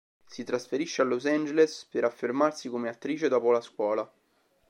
[0.25, 4.11] Si trasferisce a Los Angeles per affermarsi come attrice dopo la scuola.